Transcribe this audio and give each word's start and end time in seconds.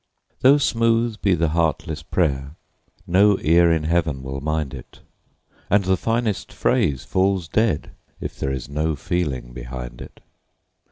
Though 0.39 0.57
smooth 0.57 1.21
be 1.21 1.35
the 1.35 1.49
heartless 1.49 2.01
prayer, 2.01 2.55
no 3.05 3.37
ear 3.39 3.71
in 3.71 3.83
Heaven 3.83 4.23
will 4.23 4.41
mind 4.41 4.73
it, 4.73 5.03
And 5.69 5.83
the 5.85 5.95
finest 5.95 6.51
phrase 6.51 7.05
falls 7.05 7.47
dead 7.47 7.91
if 8.19 8.39
there 8.39 8.51
is 8.51 8.67
no 8.67 8.95
feeling 8.95 9.53
behind 9.53 10.01
it. 10.01 10.21